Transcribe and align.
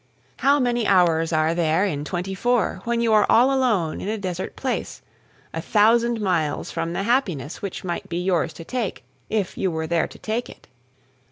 How 0.37 0.59
many 0.59 0.87
hours 0.87 1.31
are 1.31 1.53
there 1.53 1.85
in 1.85 2.03
twenty 2.05 2.33
four 2.33 2.81
when 2.85 3.01
you 3.01 3.13
are 3.13 3.27
all 3.29 3.53
alone 3.53 4.01
in 4.01 4.07
a 4.07 4.17
desert 4.17 4.55
place, 4.55 5.03
a 5.53 5.61
thousand 5.61 6.19
miles 6.19 6.71
from 6.71 6.93
the 6.93 7.03
happiness 7.03 7.61
which 7.61 7.83
might 7.83 8.09
be 8.09 8.17
yours 8.17 8.51
to 8.53 8.63
take 8.65 9.03
if 9.29 9.59
you 9.59 9.69
were 9.69 9.85
there 9.85 10.07
to 10.07 10.17
take 10.17 10.49
it? 10.49 10.67